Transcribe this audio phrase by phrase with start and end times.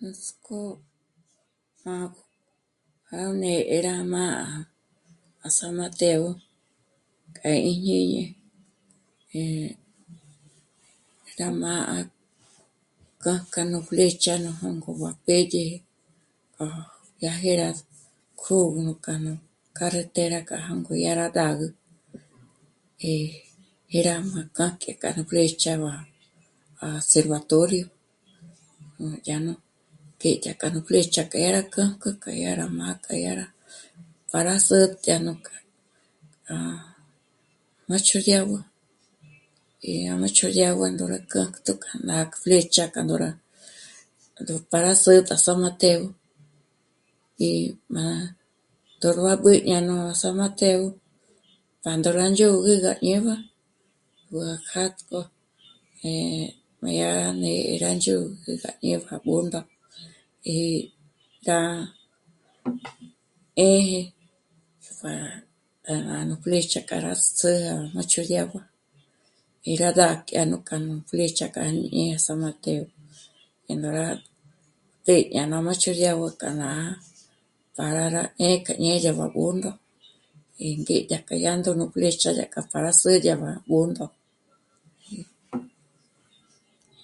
[0.00, 0.60] Nuts'k'ó
[1.84, 1.94] má,
[3.14, 4.24] rá né'e rá má...
[5.46, 6.24] à San Mateo
[7.36, 8.20] k'a í jñíñi,
[9.38, 9.70] eh...
[11.38, 11.72] rá má
[13.22, 15.64] k'ájk'a nú flécha nú jângo b'á pédye
[16.56, 16.66] gá...
[17.22, 17.68] gá jé rá
[18.42, 19.32] kjö̌gü nú k'a nú
[19.78, 21.68] carretera k'a jângo dyá rá d'ágü,
[23.10, 23.34] eh...,
[23.90, 25.72] dyá má kjâjk'e k'a nú flechá
[26.86, 27.86] à Servatorio,
[28.98, 29.54] núdyá nú
[30.20, 33.02] k'e dyá k'a nú flécha k'e dyá rá k'ájk'u k'e rá má dyá rá k'â'a
[33.06, 33.48] que dyá rá
[34.32, 35.56] para sä̀t'ä dyà nú k'a...
[36.54, 36.58] à
[37.88, 38.62] Macho de Agua,
[39.82, 40.08] eh...
[40.10, 43.28] à Macho de Agua ndó rá k'âjtk'o k'a nájnu flécha k'a ná ndóra
[44.40, 46.02] ndó para sä̀t'ä à San Mateo,
[47.38, 47.50] gí
[47.88, 48.34] má
[49.00, 50.94] tö̀rbab'ü jñáño à San Mateo
[51.82, 53.34] pa ndó rá dyö̌gü gá ñé'nü
[54.30, 55.20] ndó gá k'àtk'o,
[56.08, 56.48] eh...
[56.80, 59.60] má dyá rá né'e rá ndzhôgü gá ñé k'a Bṓndo,
[60.50, 60.80] eh...
[61.44, 61.60] dyá
[63.56, 64.02] 'ḗjē
[65.02, 65.30] para
[65.84, 68.62] k'a nájnu flecha k'a rá s'ä̌'ä à Macho de Agua
[69.70, 72.84] í rá d'ák'ü k'a nú flecha k'a ñé'e à San Mateo
[73.76, 74.08] ndó rá
[75.04, 76.94] p'ë́' à Macho de Agua dyágo k'a ná já'a
[77.76, 79.70] para rá 'ḗ'ē k'a ñé'e yá má à Bṓndo
[80.66, 84.04] í ngé dyák'a dyá ndó nú flecha dyàk'a para sä̌'ä dyá má à Bṓndo